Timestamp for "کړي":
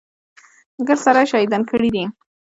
1.69-1.89